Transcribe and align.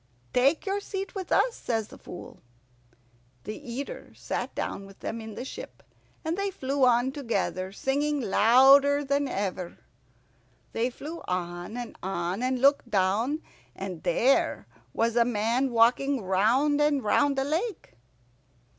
"Take 0.33 0.65
your 0.65 0.79
seat 0.79 1.13
with 1.13 1.31
us," 1.31 1.53
says 1.55 1.89
the 1.89 1.97
Fool. 1.99 2.39
The 3.43 3.53
Eater 3.55 4.11
sat 4.15 4.55
down 4.55 4.87
with 4.87 5.01
them 5.01 5.21
in 5.21 5.35
the 5.35 5.45
ship, 5.45 5.83
and 6.25 6.35
they 6.35 6.49
flew 6.49 6.83
on 6.87 7.11
together, 7.11 7.71
singing 7.71 8.19
louder 8.19 9.03
than 9.05 9.27
ever. 9.27 9.77
They 10.73 10.89
flew 10.89 11.21
on 11.27 11.77
and 11.77 11.95
on, 12.01 12.41
and 12.41 12.59
looked 12.59 12.89
down, 12.89 13.43
and 13.75 14.01
there 14.01 14.65
was 14.91 15.15
a 15.15 15.23
man 15.23 15.69
walking 15.69 16.23
round 16.23 16.81
and 16.81 17.03
round 17.03 17.37
a 17.37 17.43
lake. 17.43 17.93